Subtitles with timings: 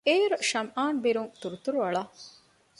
[0.07, 2.03] އެއިރު ޝަމްއާން ބިރުން ތުރުތުރުއަޅަ